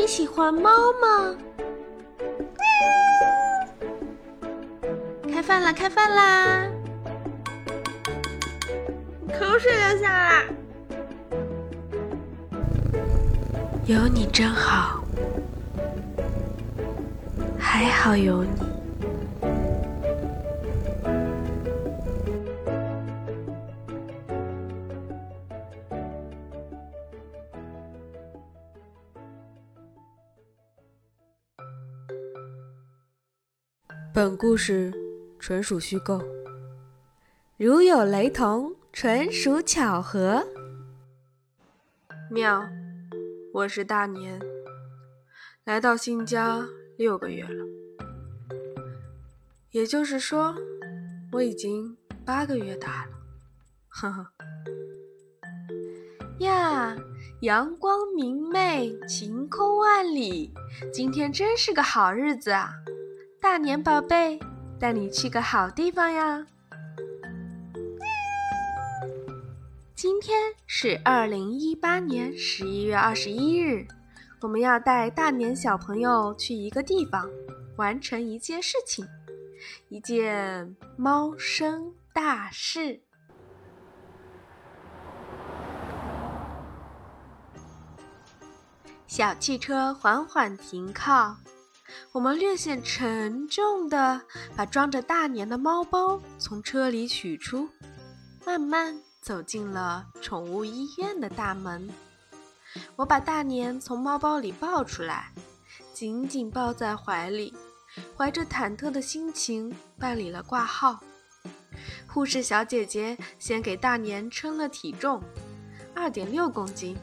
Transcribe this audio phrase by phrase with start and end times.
[0.00, 1.36] 你喜欢猫吗？
[5.30, 5.70] 开饭啦！
[5.74, 6.66] 开饭啦！
[9.28, 10.44] 口水流下来。
[13.84, 15.04] 有你真好，
[17.58, 18.69] 还好有你。
[34.12, 34.92] 本故事
[35.38, 36.20] 纯属虚构，
[37.56, 40.44] 如有雷同，纯属巧合。
[42.28, 42.68] 妙，
[43.54, 44.40] 我是大年，
[45.64, 46.66] 来到新家
[46.98, 47.64] 六个月了，
[49.70, 50.56] 也就是说，
[51.30, 53.12] 我已经八个月大了。
[53.88, 54.26] 呵呵。
[56.40, 56.96] 呀，
[57.42, 60.52] 阳光明媚，晴空万里，
[60.92, 62.72] 今天真是个好日子啊！
[63.40, 64.38] 大年宝贝，
[64.78, 66.46] 带你去个好地方呀！
[69.94, 73.88] 今天是二零一八年十一月二十一日，
[74.42, 77.30] 我们要带大年小朋友去一个地方，
[77.76, 79.08] 完成一件事情，
[79.88, 83.00] 一件猫生大事。
[89.06, 91.36] 小汽车缓缓停靠。
[92.12, 94.20] 我们略显沉重地
[94.56, 97.68] 把装着大年的猫包从车里取出，
[98.44, 101.88] 慢慢走进了宠物医院的大门。
[102.96, 105.32] 我把大年从猫包里抱出来，
[105.92, 107.54] 紧紧抱在怀里，
[108.16, 111.00] 怀着忐忑的心情办理了挂号。
[112.06, 115.22] 护士小姐姐先给大年称了体重，
[115.94, 116.96] 二点六公斤，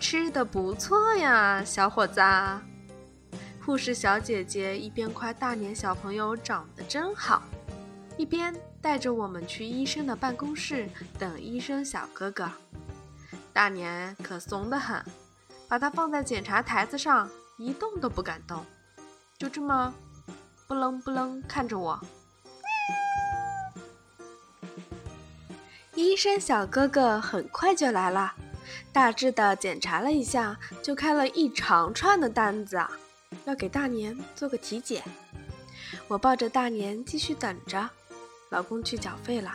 [0.00, 2.20] 吃的不错呀，小伙子。
[3.68, 7.42] 护士小姐姐一边夸大年小朋友长得真好，
[8.16, 12.50] 一边带着我们去医生的办公室等医生小哥哥。
[13.52, 15.04] 大年可怂得很，
[15.68, 18.64] 把它放在检查台子上，一动都不敢动，
[19.36, 19.92] 就这么
[20.66, 22.00] 不楞不楞看着我。
[25.94, 28.32] 医生小哥哥很快就来了，
[28.94, 32.82] 大致的检查了一下，就开了一长串的单子。
[33.44, 35.02] 要给大年做个体检，
[36.06, 37.88] 我抱着大年继续等着。
[38.50, 39.52] 老公去缴费了，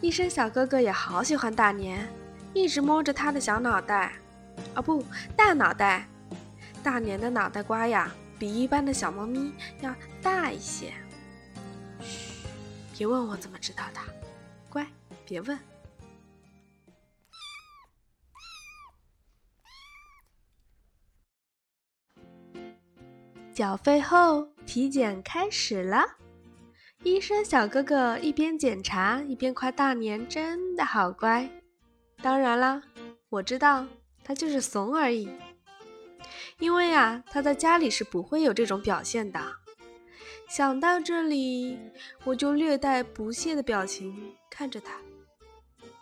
[0.00, 2.08] 医生小哥哥也好喜欢大年，
[2.54, 4.14] 一直摸着他的小脑袋，
[4.74, 5.04] 啊不，
[5.36, 6.08] 大脑袋。
[6.82, 10.94] 大年的脑袋瓜呀，比一般的小猫咪要大一些。
[12.00, 12.46] 嘘，
[12.96, 14.00] 别问我怎么知道的，
[14.70, 14.86] 乖，
[15.26, 15.58] 别问。
[23.52, 26.04] 缴费后，体检开始了。
[27.02, 31.50] 医生小哥哥一边检查一边夸大年真的好乖。
[32.22, 32.82] 当然啦，
[33.28, 33.86] 我知道
[34.22, 35.30] 他就是怂而已。
[36.58, 39.40] 因为啊，他在家里是不会有这种表现的。
[40.48, 41.78] 想到这里，
[42.24, 44.92] 我就略带不屑的表情看着他。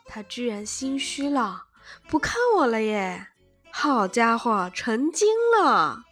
[0.04, 1.66] 他居然心虚了，
[2.08, 3.28] 不看我了耶！
[3.70, 6.02] 好家伙，成精了！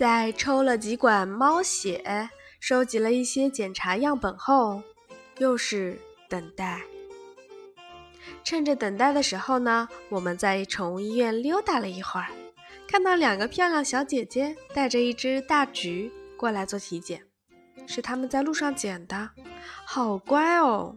[0.00, 4.82] 在抽了几管猫血，收集了一些检查样本后，
[5.36, 6.80] 又是等待。
[8.42, 12.28] 趁着等待的时候呢，我们在宠物医院溜达了一会儿，
[12.88, 17.26] 看到两个漂亮小姐姐带着一只大橘过来做体检，
[17.86, 19.32] 是他们在路上捡的，
[19.84, 20.96] 好乖哦。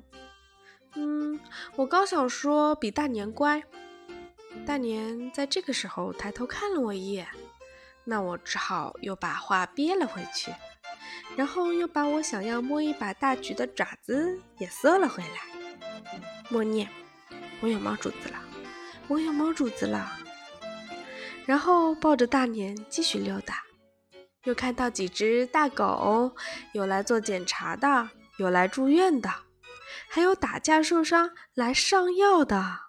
[0.95, 1.37] 嗯，
[1.75, 3.63] 我刚想说比大年乖，
[4.65, 7.27] 大年在这个时候抬头看了我一眼。
[8.05, 10.51] 那我只好又把话憋了回去，
[11.35, 16.19] 然后又把我想要摸一把大橘的爪子也缩了回来，
[16.49, 16.89] 默念
[17.61, 18.39] ：“我有猫主子了，
[19.07, 20.19] 我有猫主子了。”
[21.45, 23.63] 然后抱着大年继续溜达，
[24.43, 26.35] 又看到几只大狗，
[26.73, 29.29] 有来做检查的，有来住院的，
[30.09, 32.79] 还有打架受伤来上药的，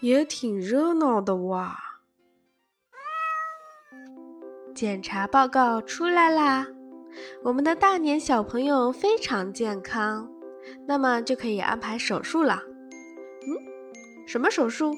[0.00, 1.87] 也挺热闹的哇。
[4.78, 6.68] 检查报告出来啦，
[7.42, 10.30] 我们的大年小朋友非常健康，
[10.86, 12.62] 那么就可以安排手术了。
[13.42, 13.50] 嗯，
[14.24, 14.94] 什么手术？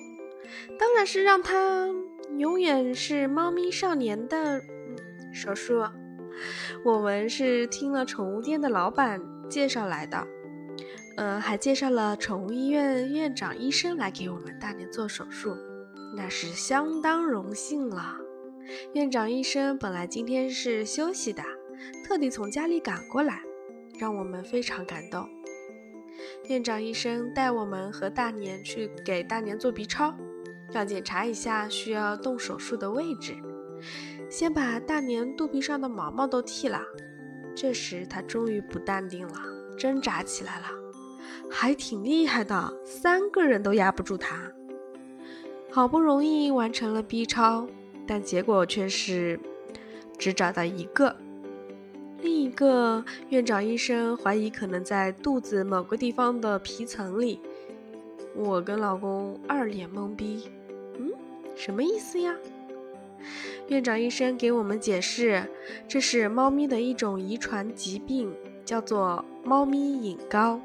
[0.78, 1.88] 当然是让他
[2.36, 4.60] 永远是猫咪少年的
[5.32, 5.82] 手术。
[6.84, 9.18] 我们是听了宠物店的老板
[9.48, 10.26] 介绍来的，
[11.16, 15.56] 嗯，还介绍了宠物医院院长医生来给我们大年做手术。
[16.14, 18.18] 那是相当荣幸了。
[18.94, 21.42] 院长医生本来今天是休息的，
[22.04, 23.42] 特地从家里赶过来，
[23.98, 25.28] 让我们非常感动。
[26.48, 30.14] 院长医生带我们和大年去给大年做 B 超，
[30.72, 33.34] 要检查一下需要动手术的位置，
[34.28, 36.82] 先把大年肚皮上的毛毛都剃了。
[37.54, 39.34] 这时他终于不淡定了，
[39.76, 40.66] 挣扎起来了，
[41.50, 44.52] 还挺厉害的，三个人都压不住他。
[45.70, 47.66] 好不容易完成了 B 超。
[48.10, 49.38] 但结果却是
[50.18, 51.14] 只找到一个，
[52.20, 57.38] 另一个院长医生怀疑可能在肚子某个地方的皮层里。
[58.34, 60.50] 我跟老公二脸懵逼，
[60.98, 61.12] 嗯，
[61.54, 62.34] 什么意思呀？
[63.68, 65.44] 院长医生给我们解释，
[65.86, 68.34] 这是猫咪的一种遗传疾病，
[68.64, 70.58] 叫做猫咪隐睾，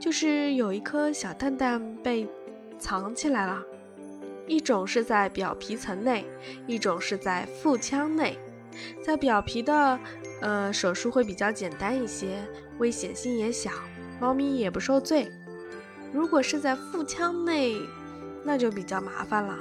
[0.00, 2.26] 就是有一颗小蛋蛋被
[2.78, 3.62] 藏起来了。
[4.48, 6.26] 一种是在表皮层内，
[6.66, 8.38] 一种是在腹腔内。
[9.02, 9.98] 在表皮的，
[10.40, 12.42] 呃，手术会比较简单一些，
[12.78, 13.70] 危险性也小，
[14.18, 15.30] 猫咪也不受罪。
[16.12, 17.76] 如果是在腹腔内，
[18.44, 19.58] 那就比较麻烦了，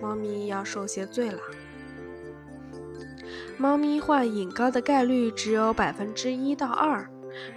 [0.00, 1.40] 猫咪要受些罪了。
[3.58, 7.08] 猫咪患隐睾的概率只有百分之一到二，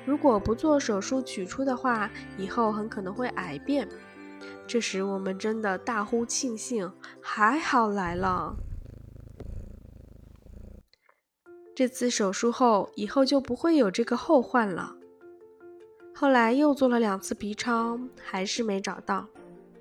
[0.06, 3.88] 如果不做手术取出的话，以后很可能会癌变。
[4.66, 6.92] 这时我们真的大呼庆幸，
[7.22, 8.56] 还好来了。
[11.76, 14.96] 这次手术后，以后就不会有这个后患了。
[16.14, 19.28] 后来又做了两次 B 超，还是没找到。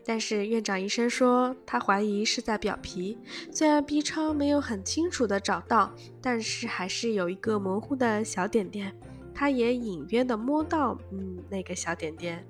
[0.04, 3.18] 但是院长医生说，他怀疑是在表皮。
[3.50, 8.94] 虽然 B 超没有很清楚的找到，但是还是有一个模糊的小点点。
[9.34, 12.46] 他也隐约的摸到，嗯，那个小点点，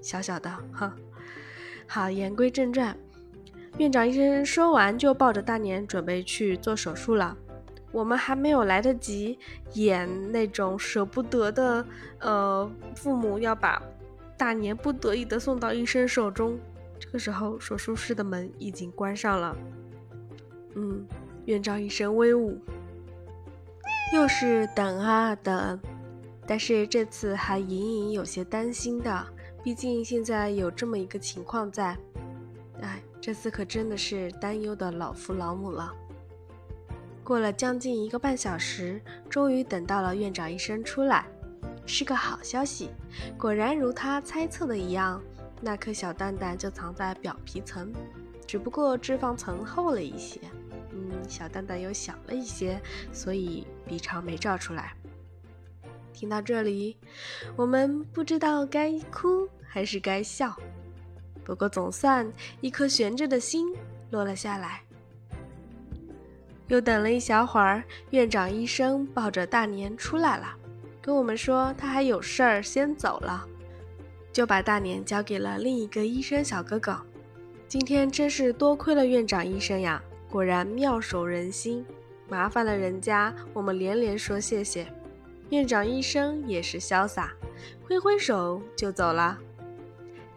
[0.00, 0.96] 小小的，哈。
[1.90, 2.94] 好，言归正传，
[3.78, 7.34] 院长医生说完就抱着大年准备去做手术了。
[7.90, 9.38] 我们还没有来得及
[9.72, 11.86] 演那种舍不得的，
[12.20, 13.82] 呃，父母要把
[14.36, 16.58] 大年不得已的送到医生手中。
[16.98, 19.56] 这个时候，手术室的门已经关上了。
[20.74, 21.06] 嗯，
[21.46, 22.58] 院长医生威武，
[24.14, 25.80] 又是等啊等，
[26.46, 29.26] 但是这次还隐隐有些担心的。
[29.68, 31.94] 毕竟现在有这么一个情况在，
[32.80, 35.92] 哎，这次可真的是担忧的老父老母了。
[37.22, 38.98] 过了将近一个半小时，
[39.28, 41.26] 终于等到了院长医生出来，
[41.84, 42.88] 是个好消息。
[43.36, 45.22] 果然如他猜测的一样，
[45.60, 47.92] 那颗小蛋蛋就藏在表皮层，
[48.46, 50.40] 只不过脂肪层厚了一些，
[50.92, 52.80] 嗯，小蛋蛋又小了一些，
[53.12, 54.94] 所以 B 超没照出来。
[56.14, 56.96] 听到这里，
[57.54, 60.56] 我们不知道该哭还是该笑，
[61.44, 62.26] 不过总算
[62.60, 63.72] 一颗悬着的心
[64.10, 64.82] 落了下来。
[66.66, 70.54] 又等了一小会儿，院长医生抱着大年出来了，
[71.00, 73.46] 跟我们说他还有事儿先走了，
[74.32, 77.00] 就把大年交给了另一个医生小哥哥。
[77.66, 81.84] 今天真是多亏了院长医生呀，果然妙手仁心，
[82.28, 84.86] 麻烦了人家，我们连连说谢谢。
[85.48, 87.32] 院长医生也是潇洒，
[87.82, 89.38] 挥挥手就走了。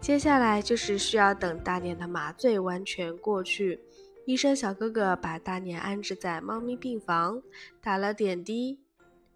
[0.02, 3.80] 接下来就是需要等大年的麻醉完全过去，
[4.26, 7.40] 医生小哥哥把大年安置在猫咪病房，
[7.80, 8.80] 打了点滴，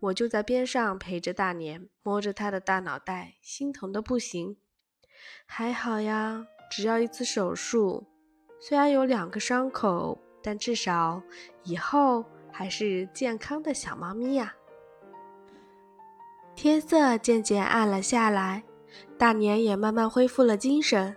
[0.00, 4.56] 我就在边上陪着大年，摸着他的大脑袋，心疼的不行。
[5.46, 8.04] 还好呀，只要一次手术，
[8.58, 11.22] 虽然有两个伤口，但至少
[11.62, 14.52] 以后还是健康的小猫咪呀。
[16.56, 18.64] 天色渐渐暗了下来，
[19.18, 21.14] 大年也慢慢恢复了精神。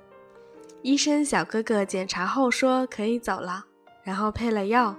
[0.82, 3.66] 医生小哥哥检查后说可以走了，
[4.04, 4.96] 然后配了药，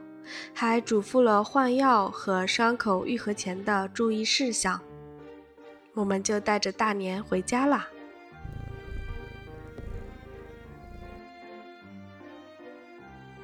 [0.55, 4.81] 还嘱咐了换药和伤口愈合前的注意事项。
[5.95, 7.89] 我们就带着大年回家啦。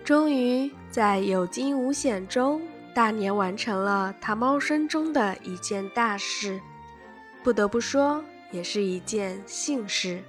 [0.05, 2.63] 终于在有惊无险中，
[2.95, 6.61] 大年完成了他猫生中的一件大事。
[7.43, 10.23] 不得不说，也是一件幸事。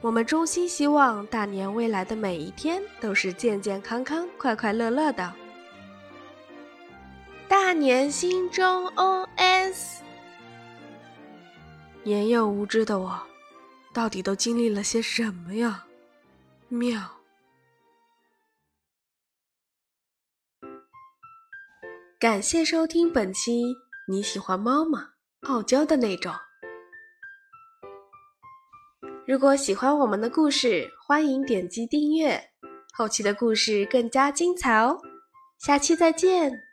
[0.00, 5.32] 我们衷心希望大年未来的每一天都是健健康康、快快乐乐的。
[7.48, 10.00] 大年心中 OS：
[12.02, 13.22] 年幼无知的我，
[13.92, 15.86] 到底都经历了些什么呀？
[16.68, 17.12] 妙。
[22.18, 23.74] 感谢收听本期，
[24.08, 25.10] 你喜欢猫吗？
[25.42, 26.34] 傲娇的那种。
[29.26, 32.40] 如果喜欢我们的故事欢迎点击订阅
[32.92, 34.96] 后期的故事更加精彩哦。
[35.58, 36.65] 下期再见。